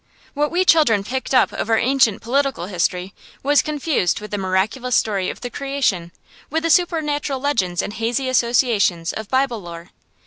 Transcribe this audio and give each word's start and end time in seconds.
What 0.33 0.49
we 0.49 0.65
children 0.65 1.03
picked 1.03 1.31
up 1.35 1.51
of 1.53 1.69
our 1.69 1.77
ancient 1.77 2.23
political 2.23 2.65
history 2.65 3.13
was 3.43 3.61
confused 3.61 4.19
with 4.19 4.31
the 4.31 4.37
miraculous 4.39 4.95
story 4.95 5.29
of 5.29 5.41
the 5.41 5.51
Creation, 5.51 6.11
with 6.49 6.63
the 6.63 6.71
supernatural 6.71 7.39
legends 7.39 7.83
and 7.83 7.93
hazy 7.93 8.27
associations 8.27 9.13
of 9.13 9.29
Bible 9.29 9.61
lore. 9.61 9.91